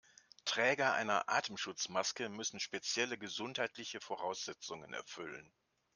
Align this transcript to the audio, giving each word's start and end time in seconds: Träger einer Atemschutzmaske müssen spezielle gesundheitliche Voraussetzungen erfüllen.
Träger 0.45 0.93
einer 0.93 1.29
Atemschutzmaske 1.29 2.27
müssen 2.29 2.59
spezielle 2.59 3.19
gesundheitliche 3.19 4.01
Voraussetzungen 4.01 4.93
erfüllen. 4.93 5.53